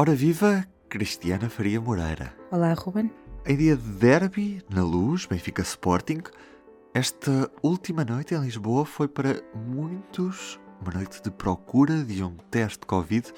Ora 0.00 0.14
viva, 0.14 0.64
Cristiana 0.88 1.50
Faria 1.50 1.80
Moreira. 1.80 2.32
Olá, 2.52 2.72
Ruben. 2.72 3.10
Em 3.44 3.56
dia 3.56 3.76
de 3.76 3.82
derby, 3.82 4.62
na 4.72 4.84
luz, 4.84 5.26
Benfica 5.26 5.60
Sporting, 5.62 6.20
esta 6.94 7.50
última 7.64 8.04
noite 8.04 8.32
em 8.32 8.40
Lisboa 8.40 8.86
foi 8.86 9.08
para 9.08 9.42
muitos 9.52 10.60
uma 10.80 10.92
noite 10.92 11.20
de 11.20 11.32
procura 11.32 12.04
de 12.04 12.22
um 12.22 12.36
teste 12.48 12.78
de 12.78 12.86
Covid 12.86 13.32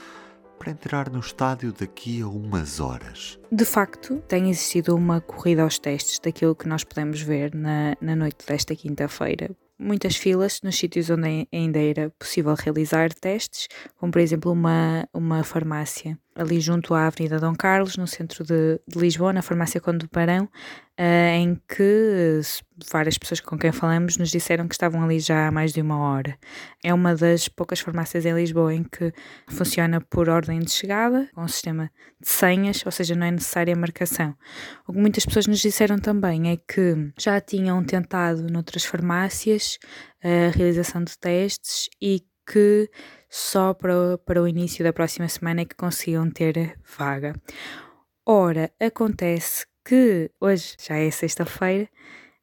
para 0.59 0.73
entrar 0.73 1.09
no 1.09 1.21
estádio 1.21 1.73
daqui 1.73 2.21
a 2.21 2.28
umas 2.28 2.79
horas. 2.79 3.40
De 3.51 3.65
facto, 3.65 4.19
tem 4.29 4.51
existido 4.51 4.95
uma 4.95 5.19
corrida 5.19 5.63
aos 5.63 5.79
testes 5.79 6.19
daquilo 6.19 6.54
que 6.54 6.69
nós 6.69 6.85
podemos 6.85 7.22
ver 7.22 7.54
na, 7.54 7.97
na 8.03 8.15
noite 8.15 8.47
desta 8.47 8.77
quinta-feira 8.77 9.49
muitas 9.81 10.15
filas 10.17 10.61
nos 10.63 10.77
sítios 10.77 11.08
onde 11.08 11.49
ainda 11.51 11.79
era 11.79 12.11
possível 12.19 12.54
realizar 12.54 13.13
testes, 13.15 13.67
como 13.97 14.13
por 14.13 14.21
exemplo 14.21 14.53
uma, 14.53 15.08
uma 15.13 15.42
farmácia 15.42 16.19
ali 16.34 16.60
junto 16.60 16.95
à 16.95 17.06
Avenida 17.06 17.38
Dom 17.38 17.55
Carlos, 17.55 17.96
no 17.96 18.06
centro 18.06 18.45
de, 18.45 18.80
de 18.86 18.98
Lisboa, 18.98 19.32
na 19.32 19.42
farmácia 19.42 19.80
Conde 19.80 20.06
do 20.06 20.10
uh, 20.14 20.50
em 21.34 21.60
que 21.68 22.41
várias 22.91 23.18
pessoas 23.18 23.41
com 23.41 23.59
quem 23.59 23.72
falamos 23.72 24.16
nos 24.16 24.30
disseram 24.30 24.69
que 24.69 24.74
estavam 24.74 25.02
ali 25.02 25.19
já 25.19 25.48
há 25.48 25.50
mais 25.50 25.72
de 25.72 25.80
uma 25.80 25.98
hora. 25.98 26.38
É 26.84 26.95
uma 26.95 27.14
das 27.14 27.48
poucas 27.48 27.80
farmácias 27.80 28.24
em 28.24 28.32
Lisboa 28.32 28.74
em 28.74 28.84
que 28.84 29.12
funciona 29.48 30.00
por 30.00 30.28
ordem 30.28 30.60
de 30.60 30.70
chegada, 30.70 31.28
com 31.34 31.42
um 31.42 31.48
sistema 31.48 31.91
de 32.20 32.28
senhas, 32.28 32.83
ou 32.84 32.92
seja, 32.92 33.14
não 33.14 33.27
é 33.27 33.30
necessária 33.30 33.74
marcação. 33.77 34.34
O 34.86 34.92
que 34.92 34.98
muitas 34.98 35.27
pessoas 35.27 35.47
nos 35.47 35.60
disseram 35.60 35.98
também 35.98 36.50
é 36.50 36.56
que 36.56 37.12
já 37.19 37.41
tinham 37.41 37.83
tentado 37.83 38.47
noutras 38.50 38.84
farmácias 38.84 39.78
a 40.22 40.50
realização 40.55 41.02
de 41.02 41.19
testes 41.19 41.88
e 42.00 42.22
que 42.50 42.90
só 43.28 43.72
para, 43.72 44.18
para 44.18 44.42
o 44.42 44.48
início 44.48 44.82
da 44.82 44.92
próxima 44.92 45.28
semana 45.28 45.60
é 45.60 45.64
que 45.64 45.77
conseguiam 45.77 46.28
ter 46.28 46.77
vaga. 46.98 47.34
Ora, 48.27 48.72
acontece 48.80 49.66
que 49.84 50.30
hoje 50.41 50.75
já 50.78 50.97
é 50.97 51.10
sexta-feira, 51.10 51.88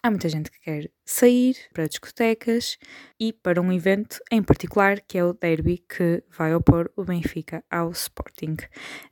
há 0.02 0.10
muita 0.10 0.30
gente 0.30 0.50
que 0.50 0.60
quer 0.62 0.90
sair 1.08 1.56
para 1.74 1.88
discotecas 1.88 2.78
e 3.18 3.32
para 3.32 3.62
um 3.62 3.72
evento 3.72 4.20
em 4.30 4.44
particular 4.44 5.00
que 5.00 5.18
é 5.18 5.24
o 5.24 5.32
derby 5.32 5.78
que 5.78 6.22
vai 6.38 6.54
opor 6.54 6.92
o 6.98 7.06
Benfica 7.06 7.64
ao 7.72 7.92
Sporting. 7.92 8.58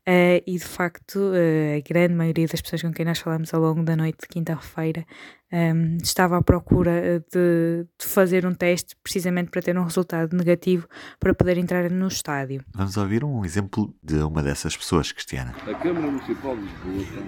Uh, 0.08 0.44
e 0.46 0.58
de 0.58 0.66
facto, 0.66 1.16
uh, 1.16 1.78
a 1.78 1.80
grande 1.88 2.14
maioria 2.14 2.48
das 2.48 2.62
pessoas 2.62 2.82
com 2.82 2.92
quem 2.92 3.06
nós 3.06 3.20
falamos 3.20 3.54
ao 3.54 3.62
longo 3.62 3.82
da 3.82 3.96
noite 3.96 4.18
de 4.24 4.28
quinta-feira 4.28 5.06
um, 5.52 5.58
ehm, 5.58 5.98
estava 6.04 6.38
à 6.38 6.42
procura 6.42 7.24
de, 7.32 7.86
de, 7.98 8.06
fazer 8.06 8.46
um 8.46 8.54
teste 8.54 8.96
precisamente 9.02 9.50
para 9.50 9.62
ter 9.62 9.78
um 9.78 9.84
resultado 9.84 10.36
negativo 10.36 10.88
para 11.20 11.34
poder 11.34 11.58
entrar 11.58 11.90
no 11.90 12.08
estádio. 12.08 12.64
Vamos 12.74 12.98
ouvir 12.98 13.24
um 13.24 13.46
exemplo 13.46 13.96
de 14.04 14.16
uma 14.16 14.44
dessas 14.44 14.76
pessoas, 14.76 15.12
Cristiana. 15.12 15.56
A 15.66 15.74
Câmara 15.76 16.08
Municipal 16.08 16.58
de 16.58 16.64
Lisboa, 16.64 17.24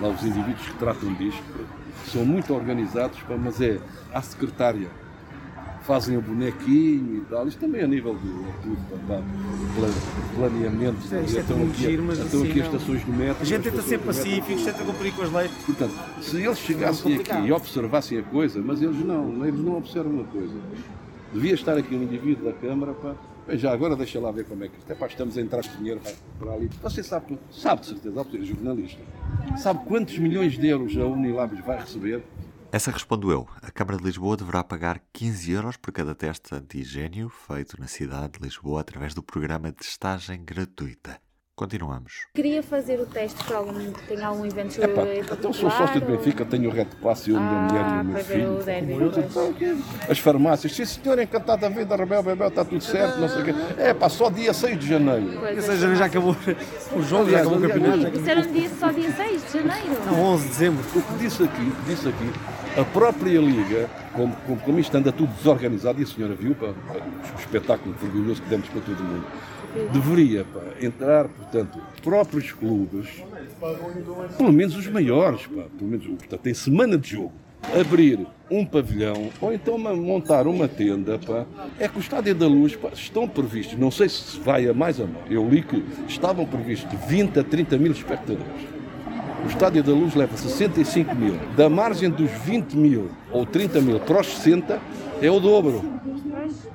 lá 0.00 0.08
os 0.08 0.22
indivíduos 0.22 0.66
que 0.66 0.78
tratam 0.78 1.14
disto, 1.14 1.42
são 2.12 2.24
muito 2.24 2.52
organizados, 2.52 3.18
mas 3.40 3.60
é 3.60 3.78
à 4.12 4.22
secretária. 4.22 4.88
Fazem 5.82 6.16
o 6.16 6.22
bonequinho 6.22 7.18
e 7.18 7.20
tal. 7.28 7.46
Isto 7.46 7.60
também 7.60 7.82
a 7.82 7.86
nível 7.86 8.16
pá, 9.06 9.22
planeamento. 10.34 11.00
Sim, 11.02 11.24
isto 11.24 11.36
é 11.36 11.40
estão 11.40 11.62
aqui, 11.62 11.82
giro, 11.82 12.12
estão 12.12 12.24
assim 12.24 12.50
aqui 12.50 12.60
as 12.60 12.66
estações 12.66 13.04
do 13.04 13.12
metro. 13.12 13.42
A 13.42 13.44
gente 13.44 13.62
tenta 13.64 13.82
ser 13.82 13.98
pacíficos, 13.98 14.64
tenta 14.64 14.82
cumprir 14.82 15.14
com 15.14 15.22
as 15.22 15.32
leis. 15.32 15.50
Portanto, 15.66 15.94
se 16.22 16.36
eles 16.38 16.58
chegassem 16.58 17.16
aqui 17.16 17.46
e 17.46 17.52
observassem 17.52 18.18
a 18.18 18.22
coisa, 18.22 18.62
mas 18.62 18.80
eles 18.80 19.04
não, 19.04 19.46
eles 19.46 19.60
não 19.60 19.76
observam 19.76 20.22
a 20.22 20.24
coisa. 20.24 20.54
Devia 21.34 21.54
estar 21.54 21.76
aqui 21.76 21.94
um 21.94 22.02
indivíduo 22.02 22.46
da 22.46 22.52
Câmara, 22.52 22.94
pá, 22.94 23.14
Bem, 23.46 23.58
já 23.58 23.72
agora 23.72 23.94
deixa 23.94 24.18
lá 24.18 24.30
ver 24.30 24.46
como 24.46 24.64
é 24.64 24.68
que 24.68 24.78
isto 24.78 24.90
é. 24.90 24.94
Pá, 24.94 25.06
estamos 25.06 25.36
a 25.36 25.40
entrar 25.40 25.62
com 25.62 25.76
dinheiro 25.76 26.00
para 26.38 26.52
ali. 26.52 26.70
Você 26.82 27.02
sabe, 27.02 27.38
sabe 27.50 27.82
de 27.82 27.88
certeza, 27.88 28.18
ao 28.18 28.24
ser 28.24 28.42
jornalista, 28.42 29.02
sabe 29.58 29.84
quantos 29.84 30.16
milhões 30.18 30.56
de 30.56 30.66
euros 30.66 30.96
a 30.96 31.04
Unilabs 31.04 31.62
vai 31.62 31.78
receber? 31.78 32.22
Essa 32.74 32.90
respondo 32.90 33.30
eu. 33.30 33.46
A 33.62 33.70
Câmara 33.70 33.98
de 33.98 34.02
Lisboa 34.02 34.36
deverá 34.36 34.64
pagar 34.64 35.00
15 35.12 35.52
euros 35.52 35.76
por 35.76 35.92
cada 35.92 36.12
teste 36.12 36.52
antigênio 36.52 37.28
feito 37.28 37.78
na 37.78 37.86
cidade 37.86 38.32
de 38.32 38.44
Lisboa 38.44 38.80
através 38.80 39.14
do 39.14 39.22
programa 39.22 39.70
de 39.70 39.76
testagem 39.76 40.44
gratuita. 40.44 41.20
Continuamos. 41.54 42.26
Queria 42.34 42.64
fazer 42.64 42.98
o 42.98 43.06
teste 43.06 43.44
para 43.44 43.58
algum, 43.58 43.92
tem 44.08 44.20
algum 44.24 44.44
evento 44.44 44.82
Epá, 44.82 45.02
Então 45.32 45.52
sou 45.52 45.70
sócio 45.70 46.00
de 46.00 46.04
Benfica, 46.04 46.44
tenho 46.44 46.68
o 46.68 46.72
Reto 46.72 46.96
Passe, 46.96 47.30
eu, 47.30 47.36
ah, 47.36 47.40
minha 47.40 47.62
mulher 47.62 47.86
e 47.86 48.00
o 48.00 48.04
meu 48.04 48.24
filho. 48.24 48.58
O 48.58 48.64
derby, 48.64 48.94
As 50.10 50.18
farmácias, 50.18 50.74
sim 50.74 50.84
senhor, 50.84 51.16
encantado 51.20 51.64
a 51.64 51.68
ver 51.68 51.84
da 51.84 51.94
Rebel 51.94 52.24
Bebel, 52.24 52.48
está 52.48 52.64
tudo 52.64 52.82
certo, 52.82 53.20
não 53.20 53.28
sei 53.28 53.42
o 53.42 53.44
quê. 53.44 53.54
É 53.78 53.94
pá, 53.94 54.08
só 54.08 54.28
dia 54.30 54.52
6 54.52 54.80
de 54.80 54.88
janeiro. 54.88 55.30
Ou 55.46 55.62
seja, 55.62 55.94
já 55.94 56.06
acabou 56.06 56.34
o 56.92 57.02
jogo, 57.02 57.30
já 57.30 57.38
acabou 57.38 57.58
o 57.58 57.60
campeonato. 57.60 58.18
Isso 58.18 58.28
era 58.28 58.42
dia, 58.42 58.68
só 58.70 58.90
dia 58.90 59.12
6 59.12 59.44
de 59.44 59.52
janeiro? 59.52 60.06
Não, 60.06 60.20
11 60.20 60.42
de 60.42 60.48
dezembro. 60.48 60.84
O 60.92 61.02
que 61.02 61.18
disse 61.18 61.44
aqui, 61.44 61.62
o 61.62 61.72
que 61.72 61.82
disse 61.94 62.08
aqui, 62.08 62.32
a 62.76 62.84
própria 62.84 63.40
Liga, 63.40 63.88
como, 64.12 64.34
como, 64.46 64.60
como 64.60 64.78
isto 64.78 64.96
anda 64.96 65.12
tudo 65.12 65.32
desorganizado, 65.34 66.00
e 66.00 66.04
a 66.04 66.06
senhora 66.06 66.34
viu 66.34 66.54
pá, 66.54 66.66
o 66.66 67.38
espetáculo 67.38 67.94
vergonhoso 68.00 68.42
que 68.42 68.48
demos 68.48 68.68
para 68.68 68.80
todo 68.80 69.02
mundo, 69.02 69.24
deveria 69.92 70.44
pá, 70.44 70.60
entrar, 70.80 71.28
portanto, 71.28 71.78
próprios 72.02 72.52
clubes, 72.52 73.08
pelo 74.36 74.52
menos 74.52 74.76
os 74.76 74.86
maiores, 74.88 75.46
pá, 75.46 75.62
pelo 75.78 75.90
menos, 75.90 76.06
portanto, 76.06 76.46
em 76.46 76.54
semana 76.54 76.98
de 76.98 77.10
jogo, 77.10 77.32
abrir 77.78 78.26
um 78.50 78.64
pavilhão 78.66 79.30
ou 79.40 79.52
então 79.52 79.78
montar 79.78 80.46
uma 80.46 80.66
tenda, 80.66 81.18
pá, 81.18 81.46
é 81.78 81.86
que 81.86 81.96
o 81.96 82.00
Estádio 82.00 82.34
da 82.34 82.48
Luz 82.48 82.74
pá, 82.74 82.90
estão 82.92 83.28
previstos, 83.28 83.78
não 83.78 83.90
sei 83.90 84.08
se 84.08 84.38
vai 84.40 84.68
a 84.68 84.74
mais 84.74 84.98
ou 84.98 85.06
não, 85.06 85.20
eu 85.30 85.48
li 85.48 85.62
que 85.62 85.82
estavam 86.08 86.44
previstos 86.44 86.92
20 87.06 87.38
a 87.38 87.44
30 87.44 87.78
mil 87.78 87.92
espectadores. 87.92 88.73
O 89.44 89.46
Estádio 89.46 89.82
da 89.82 89.92
Luz 89.92 90.14
leva 90.14 90.34
65 90.36 91.14
mil. 91.14 91.38
Da 91.54 91.68
margem 91.68 92.08
dos 92.08 92.30
20 92.30 92.74
mil 92.76 93.10
ou 93.30 93.44
30 93.44 93.80
mil 93.82 94.00
para 94.00 94.20
os 94.22 94.26
60 94.26 94.80
é 95.20 95.30
o 95.30 95.38
dobro. 95.38 95.84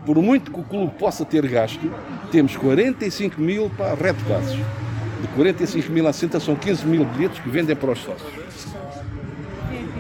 Por 0.06 0.22
muito 0.22 0.52
que 0.52 0.60
o 0.60 0.64
clube 0.64 0.94
possa 1.00 1.26
ter 1.26 1.48
gasto, 1.48 1.92
temos 2.32 2.56
45 2.56 3.42
mil 3.42 3.72
para 3.72 3.96
retocados. 3.96 4.52
De 4.52 5.28
45 5.36 5.92
mil 5.92 6.08
a 6.08 6.14
60 6.14 6.40
são 6.40 6.56
15 6.56 6.86
mil 6.86 7.04
bilhetes 7.06 7.40
que 7.40 7.50
vendem 7.50 7.76
para 7.76 7.92
os 7.92 8.00
sócios. 8.00 8.32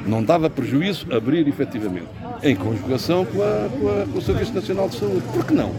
Não 0.06 0.24
dava 0.24 0.50
prejuízo 0.50 1.12
abrir 1.13 1.47
efetivamente, 1.47 2.07
em 2.41 2.56
conjugação 2.56 3.25
com, 3.25 3.41
a, 3.41 3.69
com, 3.69 3.90
a, 3.90 4.06
com 4.06 4.18
o 4.18 4.22
Serviço 4.22 4.53
Nacional 4.53 4.90
de 4.90 4.97
Saúde. 4.97 5.24
Por 5.34 5.46
que 5.46 5.53
não? 5.53 5.74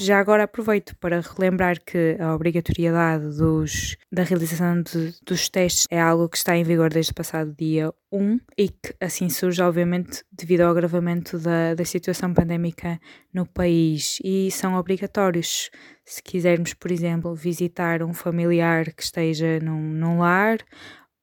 Já 0.00 0.20
agora 0.20 0.44
aproveito 0.44 0.94
para 1.00 1.20
relembrar 1.20 1.80
que 1.84 2.16
a 2.20 2.32
obrigatoriedade 2.32 3.36
dos, 3.36 3.96
da 4.12 4.22
realização 4.22 4.80
de, 4.80 5.12
dos 5.26 5.48
testes 5.48 5.86
é 5.90 6.00
algo 6.00 6.28
que 6.28 6.36
está 6.36 6.56
em 6.56 6.62
vigor 6.62 6.88
desde 6.88 7.10
o 7.10 7.14
passado 7.16 7.52
dia 7.52 7.92
1 8.12 8.38
e 8.56 8.68
que 8.68 8.94
assim 9.00 9.28
surge, 9.28 9.60
obviamente, 9.60 10.22
devido 10.30 10.60
ao 10.60 10.70
agravamento 10.70 11.36
da, 11.36 11.74
da 11.74 11.84
situação 11.84 12.32
pandémica 12.32 13.00
no 13.34 13.44
país 13.44 14.20
e 14.22 14.52
são 14.52 14.74
obrigatórios. 14.74 15.68
Se 16.04 16.22
quisermos, 16.22 16.74
por 16.74 16.92
exemplo, 16.92 17.34
visitar 17.34 18.00
um 18.00 18.14
familiar 18.14 18.92
que 18.92 19.02
esteja 19.02 19.58
num, 19.58 19.82
num 19.82 20.20
lar 20.20 20.58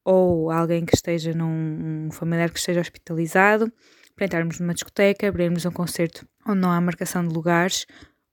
ou 0.03 0.51
alguém 0.51 0.85
que 0.85 0.95
esteja 0.95 1.31
num 1.33 2.07
um 2.07 2.11
familiar 2.11 2.49
que 2.51 2.59
esteja 2.59 2.81
hospitalizado, 2.81 3.71
para 4.17 4.25
entrarmos 4.25 4.59
numa 4.59 4.73
discoteca, 4.73 5.27
abrirmos 5.29 5.65
um 5.65 5.71
concerto 5.71 6.27
onde 6.45 6.59
não 6.59 6.71
há 6.71 6.79
marcação 6.81 7.25
de 7.25 7.33
lugares 7.33 7.85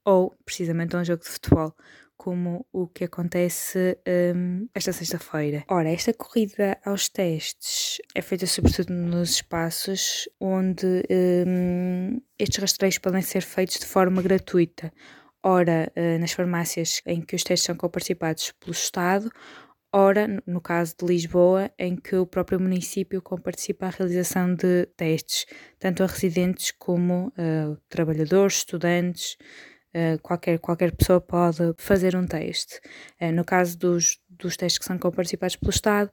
ou 0.04 0.34
precisamente 0.44 0.96
a 0.96 1.00
um 1.00 1.04
jogo 1.04 1.22
de 1.22 1.28
futebol, 1.28 1.74
como 2.22 2.64
o 2.72 2.86
que 2.86 3.02
acontece 3.02 3.98
um, 4.36 4.68
esta 4.72 4.92
sexta-feira. 4.92 5.64
Ora, 5.68 5.90
esta 5.90 6.14
corrida 6.14 6.78
aos 6.84 7.08
testes 7.08 8.00
é 8.14 8.22
feita 8.22 8.46
sobretudo 8.46 8.92
nos 8.92 9.30
espaços 9.30 10.28
onde 10.40 11.02
um, 11.10 12.20
estes 12.38 12.58
rastreios 12.58 12.98
podem 12.98 13.22
ser 13.22 13.42
feitos 13.42 13.80
de 13.80 13.86
forma 13.86 14.22
gratuita. 14.22 14.92
Ora, 15.42 15.90
uh, 15.96 16.20
nas 16.20 16.30
farmácias 16.30 17.02
em 17.04 17.20
que 17.20 17.34
os 17.34 17.42
testes 17.42 17.66
são 17.66 17.74
comparticipados 17.74 18.52
pelo 18.52 18.70
Estado, 18.70 19.28
ora, 19.92 20.40
no 20.46 20.60
caso 20.60 20.94
de 20.96 21.04
Lisboa, 21.04 21.72
em 21.76 21.96
que 21.96 22.14
o 22.14 22.24
próprio 22.24 22.60
município 22.60 23.20
comparticipa 23.20 23.86
a 23.86 23.90
realização 23.90 24.54
de 24.54 24.86
testes, 24.96 25.44
tanto 25.76 26.04
a 26.04 26.06
residentes 26.06 26.70
como 26.70 27.32
a 27.36 27.70
uh, 27.70 27.76
trabalhadores, 27.88 28.58
estudantes, 28.58 29.36
Uh, 29.94 30.18
qualquer, 30.22 30.58
qualquer 30.58 30.96
pessoa 30.96 31.20
pode 31.20 31.74
fazer 31.76 32.16
um 32.16 32.26
teste. 32.26 32.80
Uh, 33.20 33.30
no 33.30 33.44
caso 33.44 33.76
dos, 33.78 34.18
dos 34.28 34.56
testes 34.56 34.78
que 34.78 34.86
são 34.86 34.98
comparticipados 34.98 35.56
pelo 35.56 35.70
Estado, 35.70 36.10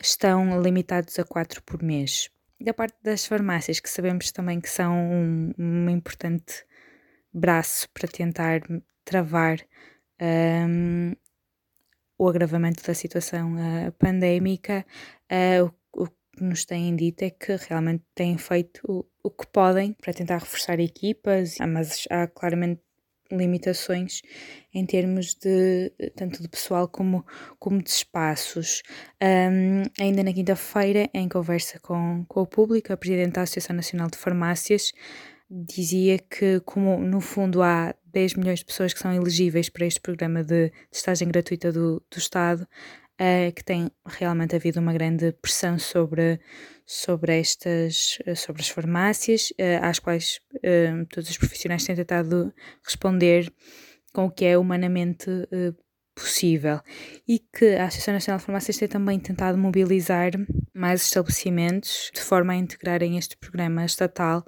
estão 0.00 0.62
limitados 0.62 1.18
a 1.18 1.24
4 1.24 1.60
por 1.64 1.82
mês. 1.82 2.30
Da 2.60 2.72
parte 2.72 2.96
das 3.02 3.26
farmácias, 3.26 3.80
que 3.80 3.90
sabemos 3.90 4.30
também 4.30 4.60
que 4.60 4.70
são 4.70 4.94
um, 4.94 5.52
um 5.58 5.90
importante 5.90 6.64
braço 7.32 7.88
para 7.90 8.06
tentar 8.06 8.60
travar 9.04 9.58
um, 10.68 11.12
o 12.16 12.28
agravamento 12.28 12.86
da 12.86 12.94
situação 12.94 13.54
uh, 13.54 13.90
pandémica, 13.92 14.86
o, 15.92 16.02
o, 16.02 16.06
que 16.06 16.44
nos 16.44 16.64
têm 16.64 16.94
dito 16.94 17.22
é 17.22 17.30
que 17.30 17.56
realmente 17.68 18.04
têm 18.14 18.36
feito 18.36 18.80
o, 18.86 19.04
o 19.22 19.30
que 19.30 19.46
podem 19.48 19.94
para 19.94 20.12
tentar 20.12 20.38
reforçar 20.38 20.78
equipas, 20.78 21.56
mas 21.66 22.06
há 22.10 22.26
claramente 22.26 22.82
limitações 23.30 24.22
em 24.72 24.84
termos 24.86 25.34
de 25.34 25.92
tanto 26.16 26.42
de 26.42 26.48
pessoal 26.48 26.88
como, 26.88 27.24
como 27.58 27.82
de 27.82 27.90
espaços. 27.90 28.82
Um, 29.22 29.82
ainda 29.98 30.22
na 30.22 30.32
quinta-feira, 30.32 31.08
em 31.12 31.28
conversa 31.28 31.78
com, 31.80 32.24
com 32.28 32.42
o 32.42 32.46
público, 32.46 32.92
a 32.92 32.96
Presidente 32.96 33.34
da 33.34 33.42
Associação 33.42 33.74
Nacional 33.74 34.08
de 34.08 34.18
Farmácias 34.18 34.92
dizia 35.50 36.18
que, 36.18 36.60
como 36.60 36.98
no 36.98 37.20
fundo 37.20 37.60
há 37.60 37.92
10 38.12 38.34
milhões 38.34 38.60
de 38.60 38.64
pessoas 38.64 38.92
que 38.92 39.00
são 39.00 39.12
elegíveis 39.12 39.68
para 39.68 39.84
este 39.84 40.00
programa 40.00 40.44
de 40.44 40.72
testagem 40.90 41.26
gratuita 41.26 41.72
do, 41.72 42.02
do 42.10 42.18
Estado, 42.18 42.66
uh, 43.20 43.52
que 43.52 43.62
tem 43.62 43.90
realmente 44.06 44.56
havido 44.56 44.80
uma 44.80 44.92
grande 44.92 45.32
pressão 45.32 45.78
sobre, 45.78 46.40
sobre 46.86 47.38
estas 47.38 48.18
sobre 48.34 48.62
as 48.62 48.68
farmácias, 48.68 49.50
uh, 49.50 49.84
às 49.84 49.98
quais 49.98 50.40
uh, 50.56 51.06
todos 51.10 51.28
os 51.28 51.36
profissionais 51.38 51.84
têm 51.84 51.94
tentado 51.94 52.52
responder 52.82 53.52
com 54.12 54.24
o 54.26 54.30
que 54.30 54.44
é 54.44 54.58
humanamente 54.58 55.30
possível. 56.16 56.80
E 57.28 57.38
que 57.38 57.76
a 57.76 57.84
Associação 57.84 58.14
Nacional 58.14 58.38
de 58.38 58.44
Farmácias 58.44 58.76
tem 58.76 58.88
também 58.88 59.20
tentado 59.20 59.56
mobilizar 59.56 60.32
mais 60.74 61.02
estabelecimentos 61.02 62.10
de 62.12 62.20
forma 62.20 62.52
a 62.52 62.56
integrarem 62.56 63.16
este 63.16 63.36
programa 63.36 63.84
estatal 63.84 64.44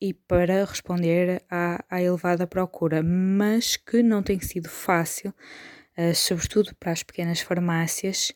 e 0.00 0.14
para 0.14 0.64
responder 0.64 1.42
à, 1.50 1.84
à 1.90 2.02
elevada 2.02 2.46
procura, 2.46 3.02
mas 3.02 3.76
que 3.76 4.02
não 4.02 4.22
tem 4.22 4.38
sido 4.40 4.68
fácil, 4.68 5.34
uh, 5.98 6.14
sobretudo 6.14 6.74
para 6.78 6.92
as 6.92 7.02
pequenas 7.02 7.40
farmácias 7.40 8.32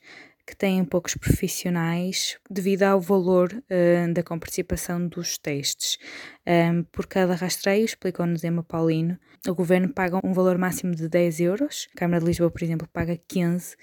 que 0.46 0.56
têm 0.56 0.84
poucos 0.84 1.14
profissionais 1.14 2.36
devido 2.50 2.82
ao 2.82 3.00
valor 3.00 3.52
uh, 3.52 4.12
da 4.12 4.22
comparticipação 4.22 5.06
dos 5.06 5.38
testes. 5.38 5.98
Um, 6.46 6.82
por 6.84 7.06
cada 7.06 7.34
rastreio, 7.34 7.84
explicou-nos 7.84 8.42
Emma 8.42 8.62
Paulino, 8.62 9.18
o 9.48 9.54
governo 9.54 9.88
paga 9.88 10.20
um 10.24 10.32
valor 10.32 10.58
máximo 10.58 10.94
de 10.94 11.08
10 11.08 11.40
euros, 11.40 11.88
a 11.94 11.98
Câmara 11.98 12.20
de 12.20 12.26
Lisboa, 12.26 12.50
por 12.50 12.62
exemplo, 12.62 12.88
paga 12.92 13.16
15. 13.28 13.74
Uh, 13.74 13.76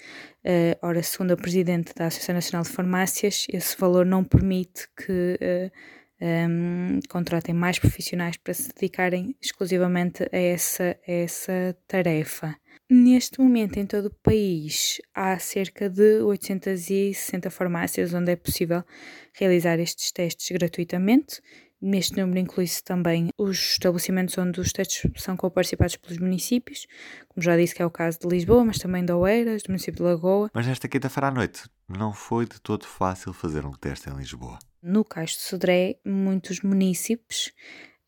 eh, 0.44 0.78
ora, 0.82 1.02
segundo 1.02 1.32
a 1.32 1.36
Presidente 1.36 1.92
da 1.94 2.06
Associação 2.06 2.34
Nacional 2.34 2.62
de 2.64 2.70
Farmácias, 2.70 3.46
esse 3.52 3.76
valor 3.78 4.06
não 4.06 4.24
permite 4.24 4.86
que 4.96 5.38
uh, 5.40 5.70
um, 6.20 7.00
contratem 7.08 7.54
mais 7.54 7.78
profissionais 7.78 8.36
para 8.36 8.54
se 8.54 8.72
dedicarem 8.74 9.34
exclusivamente 9.40 10.24
a 10.32 10.36
essa, 10.36 10.96
a 11.06 11.12
essa 11.12 11.76
tarefa. 11.86 12.56
Neste 12.90 13.40
momento, 13.40 13.78
em 13.78 13.86
todo 13.86 14.06
o 14.06 14.14
país, 14.22 15.00
há 15.14 15.38
cerca 15.38 15.88
de 15.88 16.20
860 16.22 17.48
farmácias 17.48 18.12
onde 18.12 18.32
é 18.32 18.36
possível 18.36 18.82
realizar 19.32 19.78
estes 19.78 20.10
testes 20.10 20.50
gratuitamente. 20.50 21.40
Neste 21.80 22.20
número 22.20 22.40
inclui-se 22.40 22.82
também 22.82 23.30
os 23.38 23.56
estabelecimentos 23.74 24.36
onde 24.36 24.60
os 24.60 24.72
testes 24.72 25.08
são 25.16 25.36
co-participados 25.36 25.96
pelos 25.96 26.18
municípios, 26.18 26.86
como 27.28 27.42
já 27.42 27.56
disse 27.56 27.74
que 27.74 27.80
é 27.80 27.86
o 27.86 27.90
caso 27.90 28.18
de 28.18 28.28
Lisboa, 28.28 28.64
mas 28.64 28.78
também 28.78 29.04
de 29.04 29.12
Oeiras, 29.12 29.62
do 29.62 29.68
município 29.68 29.94
de 29.94 30.02
Lagoa. 30.02 30.50
Mas 30.52 30.66
nesta 30.66 30.88
quinta-feira 30.88 31.28
à 31.28 31.30
noite 31.30 31.62
não 31.88 32.12
foi 32.12 32.44
de 32.44 32.60
todo 32.60 32.86
fácil 32.86 33.32
fazer 33.32 33.64
um 33.64 33.72
teste 33.72 34.10
em 34.10 34.14
Lisboa. 34.14 34.58
No 34.82 35.04
Caixo 35.04 35.36
de 35.36 35.42
Sodré, 35.42 35.96
muitos 36.04 36.60
municípios 36.60 37.52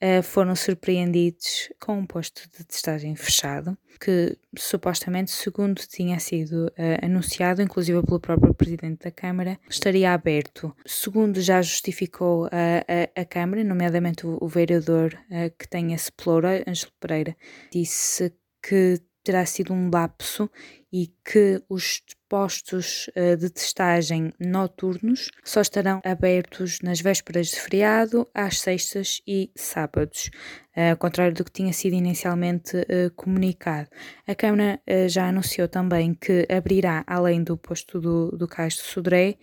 uh, 0.03 0.23
foram 0.23 0.57
surpreendidos 0.57 1.71
com 1.79 1.99
um 1.99 2.07
posto 2.07 2.49
de 2.57 2.65
testagem 2.65 3.15
fechado, 3.15 3.77
que 4.01 4.37
supostamente, 4.57 5.31
segundo 5.31 5.81
tinha 5.87 6.19
sido 6.19 6.67
uh, 6.69 7.05
anunciado, 7.05 7.63
inclusive 7.63 8.03
pelo 8.03 8.21
próprio 8.21 8.55
Presidente 8.55 9.05
da 9.05 9.11
Câmara, 9.11 9.59
estaria 9.69 10.13
aberto. 10.13 10.75
Segundo 10.87 11.41
já 11.41 11.61
justificou 11.61 12.47
a, 12.47 13.11
a, 13.17 13.21
a 13.23 13.25
Câmara, 13.25 13.63
nomeadamente 13.63 14.27
o, 14.27 14.39
o 14.41 14.49
vereador 14.49 15.15
uh, 15.31 15.55
que 15.59 15.69
tem 15.69 15.93
esse 15.93 16.11
pelouro, 16.11 16.49
Ângelo 16.67 16.93
Pereira, 16.99 17.37
disse 17.71 18.33
que 18.63 19.01
terá 19.23 19.45
sido 19.47 19.73
um 19.73 19.91
lapso 19.91 20.51
e 20.93 21.11
que 21.25 21.63
os 21.69 22.03
postos 22.29 23.09
uh, 23.09 23.37
de 23.37 23.49
testagem 23.49 24.33
noturnos 24.39 25.31
só 25.45 25.61
estarão 25.61 26.01
abertos 26.05 26.81
nas 26.83 27.01
vésperas 27.01 27.49
de 27.49 27.61
feriado, 27.61 28.29
às 28.35 28.61
sextas 28.61 29.23
e 29.27 29.51
sábados, 29.55 30.31
uh, 30.77 30.91
ao 30.91 30.97
contrário 30.97 31.35
do 31.35 31.45
que 31.45 31.53
tinha 31.53 31.73
sido 31.73 31.95
inicialmente 31.95 32.77
uh, 32.77 33.11
comunicado. 33.15 33.89
A 34.27 34.35
Câmara 34.35 34.81
já 35.09 35.29
anunciou 35.29 35.69
também 35.69 36.15
que 36.15 36.47
abrirá, 36.51 37.05
além 37.07 37.43
do 37.43 37.57
posto 37.57 38.01
do, 38.01 38.31
do 38.31 38.47
Cais 38.47 38.75
de 38.75 38.83
Sodré, 38.83 39.37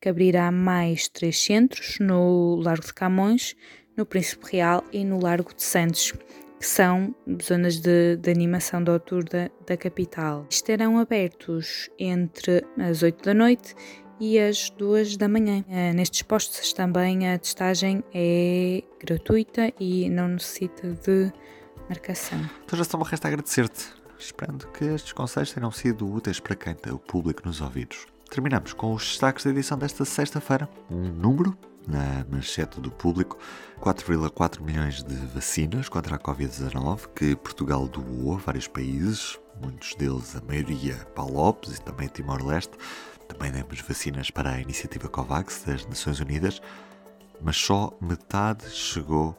que 0.00 0.08
abrirá 0.08 0.50
mais 0.50 1.08
três 1.08 1.42
centros 1.42 1.98
no 2.00 2.56
Largo 2.56 2.86
de 2.86 2.94
Camões, 2.94 3.56
no 3.96 4.04
Príncipe 4.04 4.52
Real 4.52 4.84
e 4.92 5.04
no 5.04 5.20
Largo 5.20 5.54
de 5.54 5.62
Santos 5.62 6.12
que 6.58 6.66
são 6.66 7.14
zonas 7.42 7.78
de, 7.80 8.16
de 8.16 8.30
animação 8.30 8.82
de 8.82 8.90
outubro 8.90 9.24
da, 9.24 9.50
da 9.66 9.76
capital. 9.76 10.46
Estarão 10.50 10.98
abertos 10.98 11.90
entre 11.98 12.64
as 12.78 13.02
8 13.02 13.24
da 13.24 13.34
noite 13.34 13.74
e 14.18 14.38
as 14.38 14.70
2 14.70 15.16
da 15.16 15.28
manhã. 15.28 15.64
Uh, 15.68 15.94
nestes 15.94 16.22
postos 16.22 16.72
também 16.72 17.28
a 17.32 17.38
testagem 17.38 18.02
é 18.14 18.82
gratuita 19.00 19.72
e 19.78 20.08
não 20.08 20.28
necessita 20.28 20.88
de 20.88 21.32
marcação. 21.88 22.38
Então 22.64 22.78
já 22.78 22.84
só 22.84 22.98
me 22.98 23.04
resta 23.04 23.28
agradecer-te, 23.28 23.86
esperando 24.18 24.66
que 24.68 24.84
estes 24.84 25.12
conselhos 25.12 25.52
tenham 25.52 25.70
sido 25.70 26.10
úteis 26.10 26.40
para 26.40 26.56
quem 26.56 26.74
tem 26.74 26.92
o 26.92 26.98
público 26.98 27.42
nos 27.44 27.60
ouvidos. 27.60 28.06
Terminamos 28.30 28.72
com 28.72 28.92
os 28.92 29.04
destaques 29.04 29.44
da 29.44 29.50
edição 29.50 29.78
desta 29.78 30.04
sexta-feira. 30.04 30.68
Um 30.90 31.12
número 31.12 31.56
na 31.86 32.24
manchete 32.30 32.80
do 32.80 32.90
público 32.90 33.38
4,4 33.80 34.60
milhões 34.60 35.02
de 35.02 35.14
vacinas 35.26 35.88
contra 35.88 36.16
a 36.16 36.18
Covid-19 36.18 37.08
que 37.14 37.36
Portugal 37.36 37.86
doou 37.86 38.34
a 38.34 38.38
vários 38.38 38.66
países, 38.66 39.38
muitos 39.62 39.94
deles, 39.94 40.34
a 40.36 40.40
maioria, 40.46 40.96
para 41.14 41.24
Lopes 41.24 41.76
e 41.76 41.82
também 41.82 42.08
Timor-Leste. 42.08 42.76
Também 43.28 43.50
demos 43.50 43.80
vacinas 43.80 44.30
para 44.30 44.50
a 44.50 44.60
iniciativa 44.60 45.08
COVAX 45.08 45.64
das 45.66 45.86
Nações 45.86 46.20
Unidas, 46.20 46.60
mas 47.40 47.56
só 47.56 47.92
metade 48.00 48.68
chegou 48.70 49.36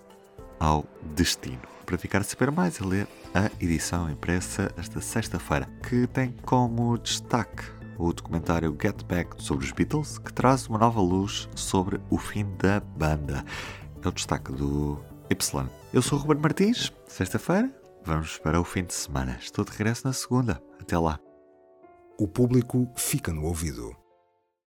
ao 0.59 0.85
destino. 1.15 1.61
Para 1.85 1.97
ficar 1.97 2.19
a 2.19 2.23
saber 2.23 2.51
mais, 2.51 2.81
é 2.81 2.85
ler 2.85 3.07
a 3.33 3.49
edição 3.63 4.09
impressa 4.09 4.71
esta 4.77 4.99
sexta-feira, 4.99 5.67
que 5.87 6.05
tem 6.07 6.35
como 6.43 6.97
destaque 6.97 7.76
o 7.97 8.13
documentário 8.13 8.75
Get 8.81 9.03
Back 9.05 9.41
sobre 9.41 9.65
os 9.65 9.71
Beatles, 9.71 10.17
que 10.17 10.31
traz 10.31 10.67
uma 10.67 10.77
nova 10.77 11.01
luz 11.01 11.49
sobre 11.55 11.99
o 12.09 12.17
fim 12.17 12.45
da 12.57 12.79
banda. 12.79 13.43
É 14.03 14.07
o 14.07 14.11
destaque 14.11 14.51
do 14.51 14.99
Y. 15.29 15.67
Eu 15.93 16.01
sou 16.01 16.17
o 16.17 16.21
Ruben 16.21 16.41
Martins, 16.41 16.93
sexta-feira, 17.07 17.71
vamos 18.05 18.37
para 18.37 18.59
o 18.59 18.63
fim 18.63 18.83
de 18.83 18.93
semana. 18.93 19.37
Estou 19.41 19.65
de 19.65 19.71
regresso 19.71 20.05
na 20.05 20.13
segunda. 20.13 20.61
Até 20.79 20.97
lá. 20.97 21.19
O 22.19 22.27
público 22.27 22.87
fica 22.95 23.33
no 23.33 23.45
ouvido. 23.45 23.95